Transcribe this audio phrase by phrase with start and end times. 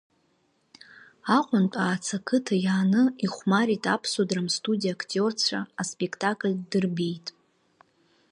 [1.37, 7.27] Аҟәантә Аацы ақыҭа иааны ихәмарит Аԥсуа драмстудиа актиорцәа, аспектакль ддырбеит.